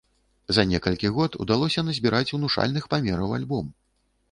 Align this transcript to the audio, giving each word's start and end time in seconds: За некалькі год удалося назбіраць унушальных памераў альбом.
За 0.55 0.63
некалькі 0.69 1.11
год 1.17 1.37
удалося 1.45 1.85
назбіраць 1.91 2.33
унушальных 2.39 2.91
памераў 2.97 3.39
альбом. 3.41 3.73